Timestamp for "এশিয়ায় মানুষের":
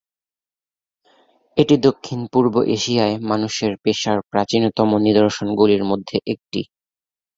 2.75-3.71